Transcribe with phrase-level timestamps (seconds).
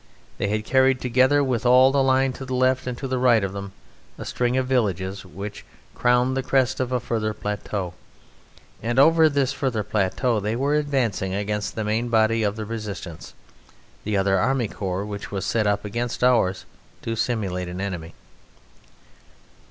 [0.39, 3.53] They had carried (together with all the line to left and to the right of
[3.53, 3.71] them)
[4.17, 7.93] a string of villages which crowned the crest of a further plateau,
[8.81, 13.35] and over this further plateau they were advancing against the main body of the resistance
[14.03, 16.65] the other army corps which was set up against ours,
[17.03, 18.15] to simulate an enemy.